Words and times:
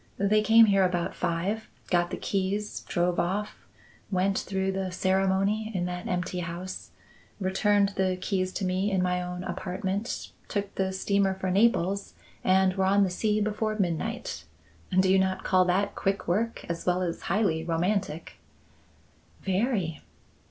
They 0.17 0.41
came 0.41 0.65
here 0.65 0.83
about 0.83 1.13
five, 1.13 1.69
got 1.91 2.09
the 2.09 2.17
keys, 2.17 2.79
drove 2.87 3.19
off, 3.19 3.67
went 4.09 4.39
through 4.39 4.71
the 4.71 4.91
ceremony 4.91 5.71
in 5.75 5.85
that 5.85 6.07
empty 6.07 6.39
house, 6.39 6.89
returned 7.39 7.89
the 7.89 8.17
keys 8.19 8.51
to 8.53 8.65
me 8.65 8.89
in 8.89 9.03
my 9.03 9.21
own 9.21 9.43
apartment, 9.43 10.31
took 10.47 10.73
the 10.73 10.91
steamer 10.91 11.35
for 11.35 11.51
Naples, 11.51 12.15
and 12.43 12.73
were 12.73 12.85
on 12.85 13.03
the 13.03 13.11
sea 13.11 13.41
before 13.41 13.77
midnight. 13.77 14.45
Do 14.99 15.07
you 15.07 15.19
not 15.19 15.43
call 15.43 15.65
that 15.65 15.93
quick 15.93 16.27
work 16.27 16.65
as 16.67 16.83
well 16.83 17.03
as 17.03 17.21
highly 17.29 17.63
romantic?" 17.63 18.37
"Very." 19.43 20.01